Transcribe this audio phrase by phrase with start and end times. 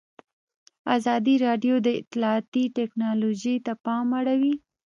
[0.95, 4.53] ازادي راډیو د اطلاعاتی تکنالوژي ته پام اړولی.